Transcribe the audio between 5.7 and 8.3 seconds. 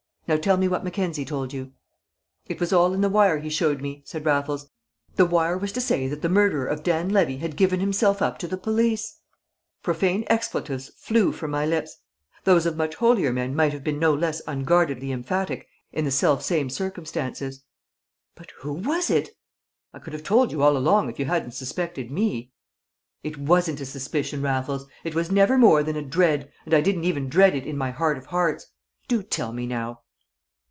to say that the murderer of Dan Levy had given himself